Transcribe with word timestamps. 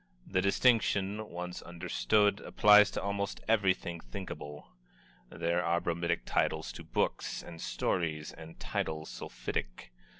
The 0.25 0.41
distinction, 0.41 1.29
once 1.29 1.61
understood, 1.61 2.39
applies 2.39 2.89
to 2.89 3.01
almost 3.03 3.39
everything 3.47 3.99
thinkable. 3.99 4.69
There 5.29 5.63
are 5.63 5.79
bromidic 5.79 6.21
titles 6.25 6.71
to 6.71 6.83
books 6.83 7.43
and 7.43 7.61
stories, 7.61 8.31
and 8.33 8.59
titles 8.59 9.11
sulphitic. 9.11 9.91